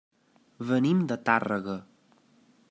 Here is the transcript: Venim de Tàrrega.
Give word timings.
Venim 0.69 1.03
de 1.11 1.19
Tàrrega. 1.29 1.77